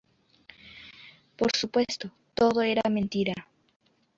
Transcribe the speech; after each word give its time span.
Por 1.37 1.51
supuesto, 1.55 2.09
todo 2.33 2.63
era 2.63 2.81
mentira. 2.89 3.35